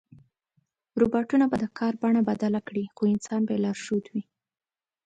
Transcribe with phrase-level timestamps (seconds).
[1.01, 4.23] روباټونه به د کار بڼه بدله کړي، خو انسان به یې لارښود وي.